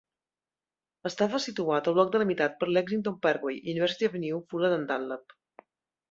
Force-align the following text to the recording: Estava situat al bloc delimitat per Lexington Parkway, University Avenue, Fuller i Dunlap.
Estava 1.09 1.41
situat 1.43 1.89
al 1.91 1.97
bloc 1.99 2.09
delimitat 2.15 2.55
per 2.63 2.69
Lexington 2.77 3.19
Parkway, 3.25 3.59
University 3.75 4.09
Avenue, 4.13 4.39
Fuller 4.55 4.71
i 4.79 4.81
Dunlap. 4.93 5.37